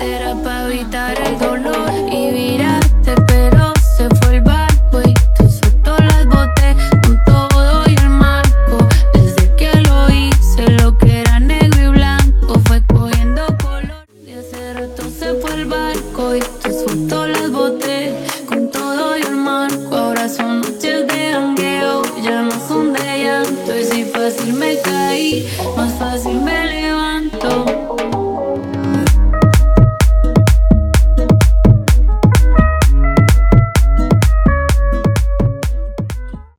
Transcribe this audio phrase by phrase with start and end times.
[0.00, 5.96] cartera para evitar el dolor y viraste, pero se fue el barco y tú soltó
[5.98, 8.88] las botes con todo y el marco.
[9.12, 14.06] Desde que lo hice, lo que era negro y blanco fue cogiendo color.
[14.24, 18.14] De hace rato se fue el barco y tú soltó las botes
[18.46, 19.96] con todo y el marco.
[19.96, 25.46] Ahora son noches de jangueo, ya no son de llanto y si fácil me caí,
[25.76, 26.49] más fácil me